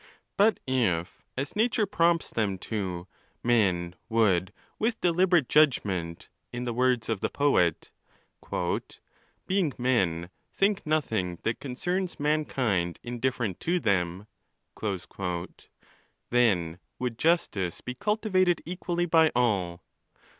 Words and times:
But 0.35 0.59
if, 0.65 1.21
as 1.37 1.55
nature 1.55 1.85
prompts 1.85 2.31
them 2.31 2.57
to, 2.57 3.05
men 3.43 3.93
would 4.09 4.51
with 4.79 4.99
deli 4.99 5.27
berate 5.27 5.47
judgment, 5.47 6.27
in 6.51 6.65
the 6.65 6.73
words 6.73 7.07
of 7.07 7.21
the 7.21 7.29
poet, 7.29 7.91
"being 9.45 9.73
men, 9.77 10.31
think 10.51 10.87
nothing 10.87 11.37
that 11.43 11.59
concerns 11.59 12.19
mankind 12.19 12.97
indifferent 13.03 13.59
to 13.59 13.79
them," 13.79 14.25
then 16.31 16.79
would 16.97 17.19
justice 17.19 17.81
be 17.81 17.93
cultivated 17.93 18.63
equally 18.65 19.05
by 19.05 19.29
all. 19.35 19.83